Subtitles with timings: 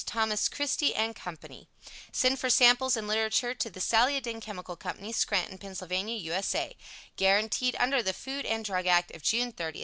[0.03, 1.67] Thomas Christy & Company.
[2.11, 6.31] Send for samples and literature to the Saliodin Chemical Co., Scranton, Pa., U.
[6.33, 6.55] S.
[6.55, 6.75] A.
[7.17, 9.79] Guaranteed under the Food and Drug Act of June 30, 1906.